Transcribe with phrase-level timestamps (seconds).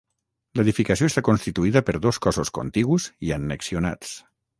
[0.59, 4.17] L'edificació està constituïda per dos cossos contigus i annexionats.